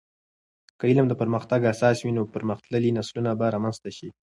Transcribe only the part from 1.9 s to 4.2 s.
وي، نو پرمختللي نسلونه به رامنځته سي.